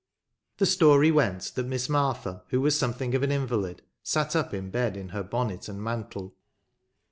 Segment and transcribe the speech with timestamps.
[0.57, 4.71] The story went that Miss Martha, who was something of an invalid, sat up in
[4.71, 6.33] bed in her bonnet and mantle.